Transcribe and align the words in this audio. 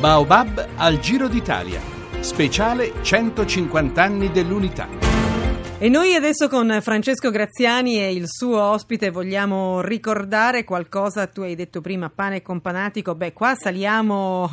Baobab 0.00 0.64
al 0.76 1.00
Giro 1.00 1.26
d'Italia. 1.26 1.80
Speciale 2.20 3.02
150 3.02 4.00
anni 4.00 4.30
dell'unità. 4.30 4.86
E 5.76 5.88
noi 5.88 6.14
adesso 6.14 6.48
con 6.48 6.78
Francesco 6.80 7.30
Graziani 7.30 7.98
e 7.98 8.12
il 8.12 8.28
suo 8.28 8.62
ospite 8.62 9.10
vogliamo 9.10 9.80
ricordare 9.80 10.62
qualcosa, 10.62 11.26
tu 11.26 11.40
hai 11.40 11.56
detto 11.56 11.80
prima 11.80 12.10
pane 12.10 12.42
companatico, 12.42 13.16
beh 13.16 13.32
qua 13.32 13.56
saliamo 13.56 14.48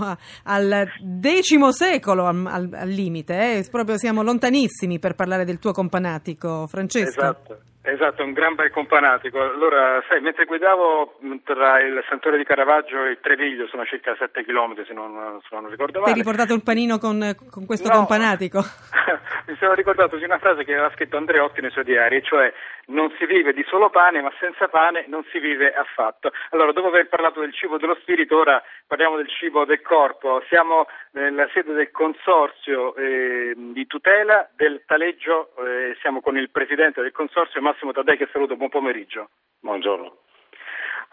al 0.45 0.87
X 1.21 1.67
secolo 1.69 2.25
al, 2.25 2.43
al, 2.47 2.69
al 2.73 2.89
limite, 2.89 3.57
eh? 3.57 3.67
proprio 3.69 3.99
siamo 3.99 4.23
lontanissimi 4.23 4.97
per 4.97 5.13
parlare 5.13 5.45
del 5.45 5.59
tuo 5.59 5.73
companatico, 5.73 6.65
Francesco. 6.65 7.19
Esatto. 7.19 7.59
Esatto, 7.85 8.23
un 8.23 8.33
gran 8.33 8.55
bel 8.55 8.71
companatico. 8.71 9.39
Allora, 9.39 10.03
sai, 10.09 10.19
mentre 10.19 10.45
guidavo 10.45 11.19
tra 11.43 11.79
il 11.81 12.03
Santore 12.09 12.37
di 12.37 12.43
Caravaggio 12.43 13.05
e 13.05 13.11
il 13.11 13.19
Treviglio, 13.21 13.67
sono 13.67 13.85
circa 13.85 14.15
7 14.17 14.43
km 14.43 14.83
se 14.85 14.93
non, 14.93 15.39
se 15.47 15.49
non 15.51 15.69
ricordo 15.69 15.99
male. 15.99 16.11
Ti 16.11 16.17
hai 16.17 16.25
riportato 16.25 16.55
il 16.55 16.63
panino 16.63 16.97
con, 16.97 17.35
con 17.51 17.65
questo 17.67 17.89
no. 17.89 17.97
companatico? 17.97 18.59
Mi 19.45 19.55
sono 19.57 19.73
ricordato 19.73 20.17
di 20.17 20.23
una 20.23 20.39
frase 20.39 20.63
che 20.63 20.73
aveva 20.73 20.91
scritto 20.95 21.17
Andreotti 21.17 21.61
nei 21.61 21.69
suoi 21.69 21.83
diari, 21.83 22.23
cioè 22.23 22.51
non 22.87 23.13
si 23.17 23.25
vive 23.25 23.53
di 23.53 23.63
solo 23.67 23.89
pane, 23.89 24.21
ma 24.21 24.31
senza 24.39 24.67
pane 24.67 25.05
non 25.07 25.23
si 25.31 25.39
vive 25.39 25.73
affatto. 25.73 26.31
Allora, 26.51 26.71
dopo 26.71 26.87
aver 26.87 27.07
parlato 27.07 27.39
del 27.39 27.53
cibo 27.53 27.77
dello 27.77 27.95
spirito, 28.01 28.37
ora 28.37 28.61
parliamo 28.87 29.17
del 29.17 29.29
cibo 29.29 29.65
del 29.65 29.81
corpo. 29.81 30.43
Siamo 30.47 30.87
nella 31.11 31.47
sede 31.53 31.73
del 31.73 31.91
consorzio 31.91 32.95
eh, 32.95 33.53
di 33.55 33.87
tutela 33.87 34.49
del 34.55 34.83
taleggio, 34.85 35.51
eh, 35.57 35.95
siamo 36.01 36.21
con 36.21 36.37
il 36.37 36.49
presidente 36.49 37.01
del 37.01 37.11
consorzio, 37.11 37.61
Massimo 37.61 37.91
Taddei, 37.91 38.17
che 38.17 38.29
saluto, 38.31 38.55
buon 38.55 38.69
pomeriggio. 38.69 39.29
Buongiorno. 39.59 40.17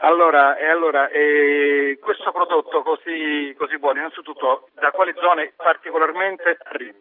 Allora, 0.04 0.56
e 0.56 0.66
allora 0.66 1.08
eh, 1.08 1.98
questo 2.02 2.32
prodotto 2.32 2.82
così, 2.82 3.54
così 3.56 3.78
buono, 3.78 4.00
innanzitutto 4.00 4.68
da 4.74 4.90
quali 4.90 5.14
zone 5.14 5.52
particolarmente 5.56 6.58
arriva? 6.64 6.98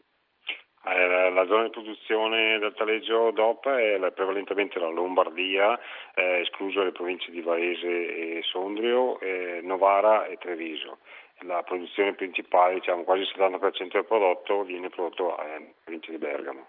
Eh, 0.93 1.29
la 1.31 1.45
zona 1.45 1.63
di 1.63 1.69
produzione 1.69 2.59
del 2.59 2.73
taleggio 2.73 3.31
DOP 3.31 3.65
è 3.69 4.11
prevalentemente 4.11 4.77
la 4.77 4.89
Lombardia, 4.89 5.79
eh, 6.13 6.41
escluso 6.41 6.83
le 6.83 6.91
province 6.91 7.31
di 7.31 7.39
Varese 7.41 8.37
e 8.37 8.41
Sondrio, 8.43 9.17
eh, 9.21 9.61
Novara 9.63 10.25
e 10.25 10.37
Treviso. 10.37 10.97
La 11.43 11.63
produzione 11.63 12.13
principale, 12.13 12.75
diciamo 12.75 13.03
quasi 13.03 13.21
il 13.21 13.31
70% 13.33 13.93
del 13.93 14.05
prodotto, 14.05 14.63
viene 14.63 14.89
prodotto 14.89 15.37
in 15.57 15.67
provincia 15.81 16.11
di 16.11 16.17
Bergamo. 16.17 16.67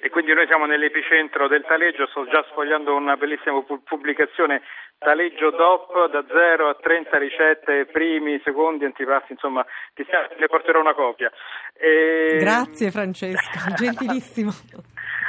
E 0.00 0.10
quindi 0.10 0.34
noi 0.34 0.46
siamo 0.46 0.66
nell'epicentro 0.66 1.48
del 1.48 1.64
taleggio, 1.66 2.06
sto 2.06 2.26
già 2.28 2.44
sfogliando 2.50 2.94
una 2.94 3.16
bellissima 3.16 3.62
pubblicazione, 3.62 4.62
taleggio 4.98 5.50
DOP 5.50 6.10
da 6.10 6.24
0 6.26 6.68
a 6.68 6.74
30 6.74 7.18
ricette, 7.18 7.86
primi, 7.86 8.40
secondi, 8.44 8.84
antipasti, 8.84 9.32
insomma, 9.32 9.64
ti 9.94 10.04
ne 10.38 10.46
porterò 10.46 10.80
una 10.80 10.94
copia. 10.94 11.30
E... 11.72 12.36
Grazie 12.38 12.90
Francesco, 12.90 13.74
gentilissimo. 13.74 14.52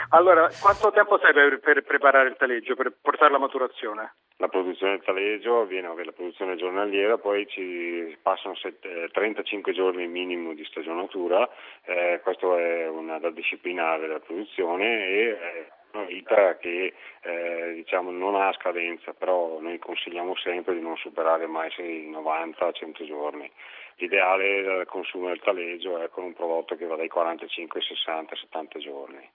Allora, 0.10 0.50
quanto 0.62 0.90
tempo 0.92 1.20
serve 1.20 1.58
per, 1.58 1.60
per 1.60 1.84
preparare 1.84 2.30
il 2.30 2.38
taleggio, 2.38 2.76
per 2.76 2.94
portarlo 3.02 3.36
a 3.36 3.40
maturazione? 3.40 4.14
La 4.38 4.48
produzione 4.48 4.94
del 4.94 5.04
taleggio 5.04 5.62
avviene 5.62 5.88
la 5.88 6.12
produzione 6.14 6.56
giornaliera, 6.56 7.18
poi 7.18 7.46
ci 7.48 8.18
passano 8.22 8.56
set, 8.56 9.12
35 9.12 9.74
giorni 9.74 10.08
minimo 10.08 10.54
di 10.54 10.64
stagionatura, 10.64 11.50
eh, 11.84 12.22
questo 12.24 12.58
è 12.58 12.88
una, 12.88 13.20
da 13.20 13.32
disciplinare 13.32 14.02
della 14.02 14.20
produzione 14.20 15.08
e 15.08 15.20
eh, 15.28 15.72
una 15.92 16.06
vita 16.06 16.56
che 16.56 16.94
eh, 17.22 17.74
diciamo, 17.74 18.10
non 18.10 18.36
ha 18.36 18.54
scadenza, 18.54 19.14
però 19.14 19.60
noi 19.60 19.78
consigliamo 19.78 20.36
sempre 20.38 20.76
di 20.76 20.82
non 20.82 20.96
superare 20.96 21.48
mai 21.48 21.70
i 21.80 22.10
90-100 22.10 23.06
giorni. 23.06 23.52
L'ideale 23.96 24.62
del 24.62 24.86
consumo 24.86 25.28
del 25.28 25.42
taleggio 25.42 26.00
è 26.00 26.10
con 26.10 26.24
un 26.24 26.34
prodotto 26.34 26.78
che 26.78 26.86
va 26.86 26.96
dai 26.96 27.10
45 27.10 27.80
ai 27.80 28.26
60-70 28.56 28.78
giorni. 28.78 29.30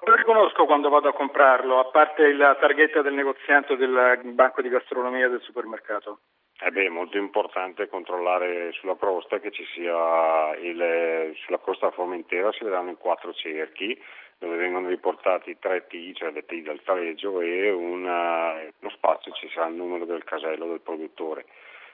Lo 0.00 0.14
riconosco 0.14 0.66
quando 0.66 0.90
vado 0.90 1.08
a 1.08 1.14
comprarlo, 1.14 1.78
a 1.78 1.86
parte 1.86 2.32
la 2.32 2.54
targhetta 2.56 3.00
del 3.00 3.14
negoziante 3.14 3.76
del 3.76 4.20
banco 4.24 4.60
di 4.60 4.68
gastronomia 4.68 5.28
del 5.28 5.40
supermercato. 5.40 6.18
Eh 6.60 6.70
beh, 6.70 6.86
è 6.86 6.88
molto 6.88 7.16
importante 7.16 7.88
controllare 7.88 8.72
sulla 8.72 8.96
crosta 8.96 9.38
che 9.38 9.50
ci 9.50 9.64
sia 9.74 10.54
il, 10.56 11.32
sulla 11.36 11.58
crosta 11.58 11.90
formentera 11.90 12.52
si 12.52 12.64
vedranno 12.64 12.90
in 12.90 12.98
quattro 12.98 13.32
cerchi 13.32 14.00
dove 14.38 14.56
vengono 14.56 14.88
riportati 14.88 15.58
tre 15.58 15.86
T, 15.86 16.12
cioè 16.12 16.30
le 16.30 16.44
T 16.44 16.62
del 16.62 16.82
taleggio 16.82 17.40
e 17.40 17.70
una, 17.70 18.52
uno 18.78 18.90
spazio 18.90 19.32
ci 19.32 19.48
sarà 19.48 19.66
il 19.68 19.74
numero 19.74 20.04
del 20.04 20.24
casello 20.24 20.66
del 20.66 20.80
produttore. 20.80 21.46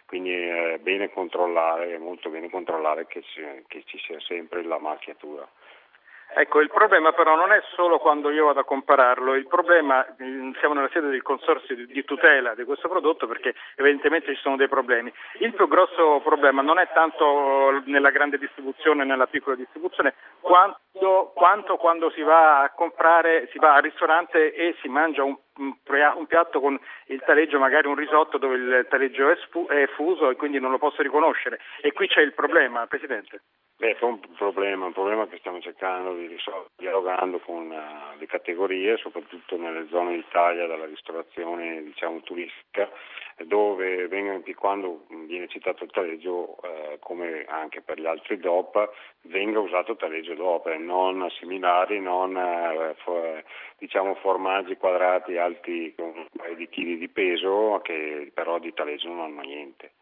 Quindi 0.06 0.32
è 0.32 0.78
bene 0.78 1.11
controllare, 1.11 1.94
è 1.94 1.99
molto 1.99 2.31
bene 2.31 2.50
controllare 2.50 3.06
che 3.06 3.22
che 3.69 3.82
ci 3.84 3.99
sia 3.99 4.19
sempre 4.21 4.65
la 4.65 4.78
marchiatura. 4.78 5.49
Ecco, 6.33 6.61
il 6.61 6.71
problema 6.71 7.13
però 7.13 7.35
non 7.35 7.51
è 7.51 7.61
solo 7.75 7.99
quando 7.99 8.31
io 8.31 8.47
vado 8.47 8.61
a 8.61 8.65
compararlo, 8.65 9.35
il 9.35 9.49
problema, 9.49 10.07
siamo 10.59 10.75
nella 10.75 10.89
sede 10.93 11.09
del 11.09 11.23
consorzio 11.23 11.75
di, 11.75 12.05
tutela 12.05 12.55
di 12.55 12.65
questo 12.65 12.89
prodotto 12.89 13.27
perché 13.27 13.55
evidentemente 13.75 14.35
ci 14.35 14.41
sono 14.41 14.57
dei 14.57 14.69
problemi. 14.69 15.13
Il 15.41 15.53
più 15.55 15.67
grosso 15.67 16.21
problema 16.23 16.63
non 16.63 16.79
è 16.79 16.89
tanto 16.93 17.83
nella 17.87 18.11
grande 18.11 18.39
distribuzione, 18.39 19.05
nella 19.05 19.27
piccola 19.27 19.57
distribuzione, 19.57 20.15
quanto, 20.41 20.79
quanto 21.34 21.77
quando 21.77 22.11
si 22.11 22.22
va 22.22 22.62
a 22.62 22.71
comprare, 22.71 23.49
si 23.53 23.59
va 23.59 23.75
al 23.75 23.83
ristorante 23.83 24.53
e 24.53 24.77
si 24.81 24.88
mangia 24.88 25.25
un, 25.25 25.37
un 25.56 26.27
piatto 26.27 26.61
con 26.61 26.78
il 27.06 27.22
taleggio, 27.25 27.59
magari 27.59 27.88
un 27.88 27.94
risotto 27.94 28.38
dove 28.38 28.56
il 28.56 28.87
taleggio 28.88 29.31
è, 29.31 29.37
sfu- 29.37 29.69
è 29.69 29.87
fuso 29.94 30.31
e 30.31 30.37
quindi 30.37 30.61
non 30.61 30.71
lo 30.71 30.78
posso 30.78 31.03
riconoscere. 31.03 31.61
E 31.81 31.93
qui 31.93 32.06
c'è 32.06 32.21
il 32.21 32.34
problema, 32.34 32.87
Presidente. 32.87 33.43
Beh, 33.81 33.97
è 33.97 34.05
un 34.05 34.21
problema, 34.37 34.84
un 34.84 34.93
problema 34.93 35.27
che 35.27 35.38
stiamo 35.38 35.59
cercando 35.61 36.12
di 36.12 36.27
risolvere 36.27 36.69
dialogando 36.77 37.38
con 37.38 37.71
uh, 37.71 38.19
le 38.19 38.27
categorie, 38.27 38.99
soprattutto 38.99 39.56
nelle 39.56 39.87
zone 39.88 40.17
d'Italia 40.17 40.67
della 40.67 40.84
ristorazione 40.84 41.82
diciamo, 41.82 42.21
turistica, 42.21 42.91
dove 43.47 44.09
quando 44.55 45.06
viene 45.27 45.49
citato 45.49 45.84
il 45.84 45.91
taleggio, 45.91 46.59
eh, 46.62 46.99
come 47.01 47.45
anche 47.49 47.81
per 47.81 47.99
gli 47.99 48.06
altri 48.06 48.39
DOP, 48.39 48.91
venga 49.23 49.59
usato 49.59 49.97
taleggio 49.97 50.34
DOP, 50.34 50.67
non 50.77 51.28
similari, 51.39 52.00
non 52.00 52.37
eh, 52.37 52.95
for, 53.03 53.43
diciamo, 53.79 54.15
formaggi 54.17 54.77
quadrati 54.77 55.37
alti 55.39 55.95
con 55.97 56.12
un 56.15 56.27
paio 56.37 56.55
di 56.56 56.69
chili 56.69 56.99
di 56.99 57.09
peso, 57.09 57.81
che 57.83 58.31
però 58.34 58.59
di 58.59 58.73
taleggio 58.75 59.09
non 59.09 59.21
hanno 59.21 59.41
niente. 59.41 59.93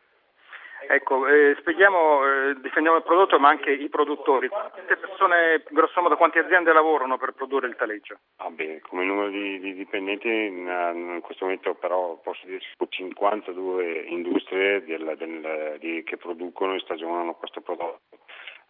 Ecco, 0.90 1.26
eh, 1.26 1.54
spieghiamo, 1.58 2.24
eh, 2.24 2.60
difendiamo 2.62 2.96
il 2.96 3.02
prodotto 3.02 3.38
ma 3.38 3.50
anche 3.50 3.70
i 3.70 3.90
produttori. 3.90 4.48
Quante 4.48 4.96
persone, 4.96 5.62
grosso 5.68 6.00
modo, 6.00 6.16
quante 6.16 6.38
aziende 6.38 6.72
lavorano 6.72 7.18
per 7.18 7.32
produrre 7.32 7.68
il 7.68 7.76
taleggio? 7.76 8.18
Ah 8.36 8.48
beh, 8.48 8.80
come 8.88 9.04
numero 9.04 9.28
di, 9.28 9.60
di 9.60 9.74
dipendenti 9.74 10.28
in, 10.28 10.66
in, 10.94 11.20
questo 11.20 11.44
momento 11.44 11.74
però 11.74 12.18
posso 12.22 12.46
dire 12.46 12.60
52 12.88 14.04
industrie 14.08 14.82
del, 14.84 15.14
del, 15.18 15.76
di, 15.78 16.02
che 16.04 16.16
producono 16.16 16.74
e 16.74 16.80
stagionano 16.80 17.34
questo 17.34 17.60
prodotto. 17.60 18.17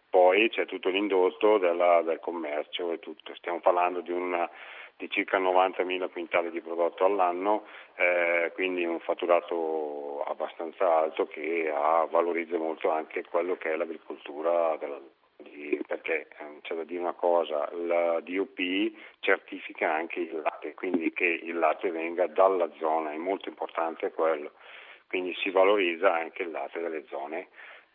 Poi 0.09 0.49
c'è 0.49 0.65
tutto 0.65 0.89
l'indotto 0.89 1.57
della, 1.57 2.01
del 2.01 2.19
commercio 2.19 2.91
e 2.91 2.99
tutto. 2.99 3.35
Stiamo 3.35 3.59
parlando 3.59 4.01
di 4.01 4.11
una 4.11 4.49
di 4.99 5.09
circa 5.09 5.39
90.000 5.39 6.11
quintali 6.11 6.51
di 6.51 6.59
prodotto 6.59 7.05
all'anno, 7.05 7.65
eh, 7.95 8.51
quindi 8.53 8.83
un 8.83 8.99
fatturato 8.99 10.23
abbastanza 10.27 10.93
alto 10.97 11.25
che 11.25 11.71
ha, 11.73 12.05
valorizza 12.11 12.57
molto 12.57 12.91
anche 12.91 13.23
quello 13.23 13.55
che 13.55 13.71
è 13.71 13.77
l'agricoltura 13.77 14.75
della, 14.75 14.99
di, 15.37 15.79
perché 15.87 16.27
eh, 16.37 16.59
c'è 16.63 16.75
da 16.75 16.83
dire 16.83 16.99
una 16.99 17.13
cosa, 17.13 17.69
la 17.73 18.19
DOP 18.19 18.91
certifica 19.21 19.89
anche 19.93 20.19
il 20.19 20.41
latte, 20.41 20.73
quindi 20.73 21.13
che 21.13 21.39
il 21.43 21.57
latte 21.57 21.91
venga 21.91 22.27
dalla 22.27 22.69
zona, 22.77 23.13
è 23.13 23.17
molto 23.17 23.47
importante 23.47 24.11
quello, 24.11 24.51
quindi 25.07 25.33
si 25.35 25.49
valorizza 25.49 26.13
anche 26.13 26.43
il 26.43 26.51
latte 26.51 26.81
delle 26.81 27.05
zone 27.07 27.47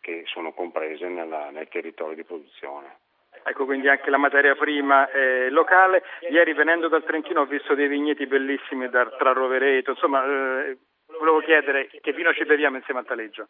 che 0.05 0.21
sono 0.25 0.53
comprese 0.53 1.07
nella, 1.07 1.49
nel 1.49 1.67
territorio 1.67 2.13
di 2.13 2.23
produzione. 2.23 2.97
Ecco 3.43 3.65
quindi 3.65 3.89
anche 3.89 4.11
la 4.11 4.17
materia 4.17 4.53
prima 4.53 5.09
è 5.09 5.49
locale. 5.49 6.03
Ieri 6.29 6.53
venendo 6.53 6.87
dal 6.87 7.03
Trentino 7.03 7.41
ho 7.41 7.45
visto 7.45 7.73
dei 7.73 7.87
vigneti 7.87 8.27
bellissimi 8.27 8.87
da, 8.87 9.09
tra 9.17 9.33
Rovereto, 9.33 9.91
insomma 9.91 10.23
eh, 10.23 10.77
volevo 11.17 11.39
chiedere 11.39 11.89
che 11.89 12.13
vino 12.13 12.31
ci 12.33 12.45
beviamo 12.45 12.77
insieme 12.77 12.99
a 12.99 13.03
Taleggio? 13.03 13.47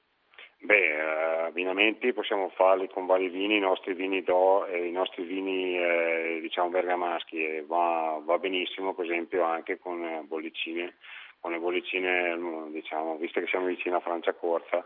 Beh, 0.59 0.95
uh, 0.95 1.45
abbinamenti 1.47 2.13
possiamo 2.13 2.49
farli 2.55 2.87
con 2.87 3.05
vari 3.05 3.27
vini, 3.27 3.57
i 3.57 3.59
nostri 3.59 3.93
vini 3.93 4.23
d'O 4.23 4.65
e 4.65 4.87
i 4.87 4.91
nostri 4.91 5.23
vini 5.23 5.77
eh, 5.77 6.39
diciamo 6.41 6.69
bergamaschi 6.69 7.57
e 7.57 7.65
va, 7.67 8.19
va, 8.23 8.37
benissimo 8.37 8.93
per 8.93 9.05
esempio 9.05 9.43
anche 9.43 9.77
con 9.77 10.23
bollicine, 10.25 10.95
con 11.41 11.51
le 11.51 11.59
bollicine 11.59 12.37
diciamo, 12.71 13.17
visto 13.17 13.41
che 13.41 13.47
siamo 13.47 13.65
vicino 13.65 13.97
a 13.97 13.99
Francia 13.99 14.33
Corsa 14.33 14.85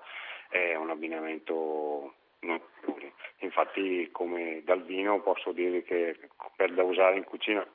è 0.50 0.76
un 0.76 0.90
abbinamento 0.90 2.14
notturni. 2.40 3.12
Infatti 3.40 4.10
come 4.12 4.62
dal 4.66 4.84
vino 4.84 5.22
posso 5.22 5.52
dire 5.52 5.84
che 5.84 6.18
per 6.56 6.74
da 6.74 6.84
usare 6.84 7.18
in 7.18 7.24
cucina, 7.24 7.66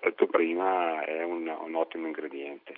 detto 0.00 0.26
prima, 0.26 1.02
è 1.04 1.22
un, 1.22 1.46
un, 1.46 1.74
ottimo 1.74 2.06
ingrediente. 2.06 2.74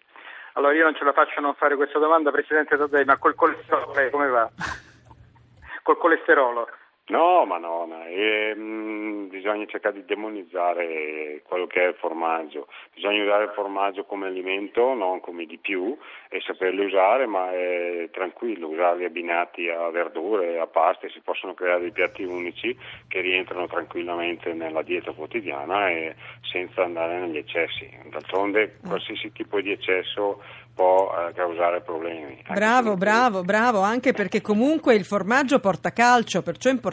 Allora 0.54 0.74
io 0.74 0.84
non 0.84 0.94
ce 0.94 1.04
la 1.04 1.12
faccio 1.12 1.38
a 1.38 1.42
non 1.42 1.54
fare 1.54 1.76
questa 1.76 1.98
domanda, 1.98 2.30
Presidente 2.30 2.76
Taddei, 2.76 3.04
ma 3.04 3.16
col 3.16 3.34
colesterolo 3.34 4.10
come 4.10 4.28
va? 4.28 4.50
col 5.82 5.98
colesterolo. 5.98 6.68
No, 7.06 7.44
ma 7.44 7.58
no, 7.58 7.84
no. 7.84 8.02
E, 8.06 8.54
mh, 8.54 9.28
bisogna 9.28 9.66
cercare 9.66 9.96
di 9.96 10.04
demonizzare 10.06 11.42
quello 11.46 11.66
che 11.66 11.82
è 11.82 11.88
il 11.88 11.94
formaggio, 11.96 12.66
bisogna 12.94 13.22
usare 13.22 13.44
il 13.44 13.50
formaggio 13.50 14.04
come 14.04 14.28
alimento, 14.28 14.94
non 14.94 15.20
come 15.20 15.44
di 15.44 15.58
più, 15.58 15.94
e 16.30 16.40
saperli 16.40 16.82
usare, 16.82 17.26
ma 17.26 17.52
è 17.52 18.08
tranquillo, 18.10 18.68
usarli 18.68 19.04
abbinati 19.04 19.68
a 19.68 19.90
verdure, 19.90 20.58
a 20.58 20.66
paste, 20.66 21.10
si 21.10 21.20
possono 21.20 21.52
creare 21.52 21.82
dei 21.82 21.92
piatti 21.92 22.24
unici 22.24 22.74
che 23.06 23.20
rientrano 23.20 23.66
tranquillamente 23.66 24.54
nella 24.54 24.82
dieta 24.82 25.12
quotidiana 25.12 25.90
e 25.90 26.14
senza 26.40 26.84
andare 26.84 27.18
negli 27.20 27.36
eccessi. 27.36 27.86
D'altronde 28.08 28.78
qualsiasi 28.80 29.30
tipo 29.32 29.60
di 29.60 29.72
eccesso 29.72 30.42
può 30.74 31.14
eh, 31.16 31.32
causare 31.34 31.82
problemi. 31.82 32.42
Bravo, 32.48 32.96
bravo, 32.96 33.42
bravo, 33.42 33.80
anche 33.80 34.12
perché 34.12 34.40
comunque 34.40 34.94
il 34.94 35.04
formaggio 35.04 35.60
porta 35.60 35.92
calcio, 35.92 36.42
perciò 36.42 36.70
è 36.70 36.72
importante. 36.72 36.92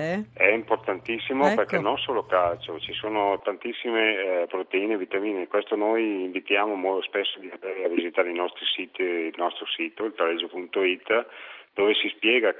Eh? 0.00 0.24
È 0.32 0.46
importantissimo 0.46 1.46
ecco. 1.46 1.56
perché 1.56 1.78
non 1.78 1.96
solo 1.98 2.24
calcio, 2.26 2.78
ci 2.80 2.92
sono 2.92 3.40
tantissime 3.42 4.42
eh, 4.42 4.46
proteine, 4.46 4.96
vitamine, 4.96 5.48
questo 5.48 5.76
noi 5.76 6.24
invitiamo 6.24 6.74
molto 6.74 7.02
spesso 7.02 7.38
a 7.38 7.88
visitare 7.88 8.30
i 8.30 8.34
nostri 8.34 8.64
siti, 8.66 9.02
il 9.02 9.34
nostro 9.36 9.66
sito, 9.66 10.04
il 10.04 10.14
taleggio.it 10.14 11.26
dove 11.72 11.94
si 11.94 12.08
spiega 12.08 12.54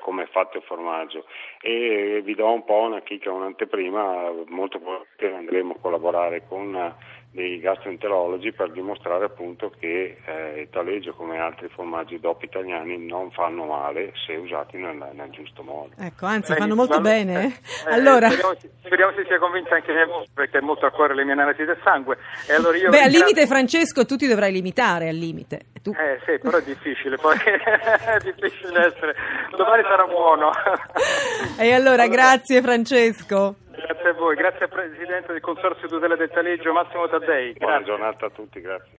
come 0.00 0.22
è 0.22 0.26
fatto 0.28 0.56
il 0.56 0.62
formaggio 0.64 1.26
e 1.60 2.22
vi 2.24 2.34
do 2.34 2.50
un 2.50 2.64
po' 2.64 2.80
una 2.80 3.02
chicca, 3.02 3.30
un'anteprima, 3.30 4.32
molto 4.46 4.78
probabilmente 4.78 5.32
andremo 5.32 5.74
a 5.74 5.80
collaborare 5.80 6.42
con 6.48 6.94
dei 7.30 7.60
gastroenterologi 7.60 8.52
per 8.52 8.72
dimostrare 8.72 9.26
appunto 9.26 9.70
che 9.78 10.18
eh, 10.24 10.60
il 10.62 10.68
taleggio 10.70 11.12
come 11.12 11.38
altri 11.38 11.68
formaggi 11.68 12.18
DOP 12.18 12.42
italiani 12.42 12.98
non 13.06 13.30
fanno 13.30 13.64
male 13.64 14.12
se 14.26 14.34
usati 14.34 14.76
nel, 14.78 14.96
nel 15.12 15.30
giusto 15.30 15.62
modo. 15.62 15.90
Ecco, 15.98 16.26
anzi 16.26 16.54
fanno 16.54 16.74
molto 16.74 17.00
bene. 17.00 17.44
Eh, 17.44 17.52
allora... 17.92 18.28
speriamo, 18.28 18.56
speriamo, 18.82 19.12
si 19.12 19.24
sia 19.26 19.38
convinta 19.38 19.74
anche 19.74 19.92
mia 19.92 20.06
voce 20.06 20.30
perché 20.32 20.58
è 20.58 20.60
molto 20.62 20.86
a 20.86 20.90
cuore 20.90 21.14
le 21.14 21.24
mie 21.24 21.34
analisi 21.34 21.64
del 21.64 21.78
sangue. 21.84 22.16
E 22.48 22.54
allora 22.54 22.76
io 22.76 22.90
Beh, 22.90 23.02
al 23.02 23.10
limite 23.10 23.46
Francesco 23.46 24.06
tu 24.06 24.16
ti 24.16 24.26
dovrai 24.26 24.50
limitare 24.50 25.08
al 25.08 25.16
limite. 25.16 25.66
Tu. 25.82 25.90
Eh 25.90 26.18
sì, 26.26 26.38
però 26.40 26.56
è 26.58 26.62
difficile, 26.62 27.16
poi 27.16 27.36
è 27.38 28.18
difficile 28.24 28.86
essere. 28.86 29.14
Domani 29.56 29.82
sarà 29.82 30.06
buono. 30.06 30.50
e 31.58 31.72
allora, 31.72 32.02
allora 32.02 32.08
grazie 32.08 32.62
Francesco. 32.62 33.54
Grazie 34.18 34.24
a 34.24 34.34
voi, 34.34 34.34
grazie 34.34 34.64
al 34.64 34.68
Presidente 34.68 35.32
del 35.32 35.40
Consorzio 35.40 35.86
Tutela 35.86 36.16
del 36.16 36.30
Taleggio 36.30 36.72
Massimo 36.72 37.08
Taddei. 37.08 37.52
Buona 37.52 37.84
giornata 37.84 38.26
a 38.26 38.30
tutti, 38.30 38.60
grazie. 38.60 38.96